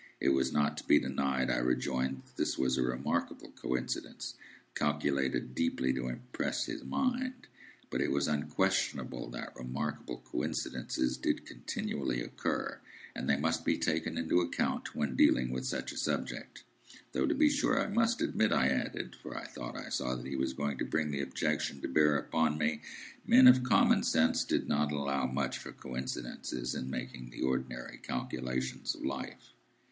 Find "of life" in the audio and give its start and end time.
28.95-29.53